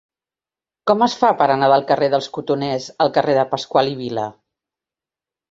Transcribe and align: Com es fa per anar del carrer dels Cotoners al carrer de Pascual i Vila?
Com 0.91 1.03
es 1.05 1.15
fa 1.19 1.29
per 1.41 1.47
anar 1.55 1.69
del 1.73 1.85
carrer 1.91 2.07
dels 2.13 2.31
Cotoners 2.39 2.89
al 3.07 3.13
carrer 3.19 3.37
de 3.41 3.45
Pascual 3.53 3.93
i 3.93 3.95
Vila? 4.03 4.27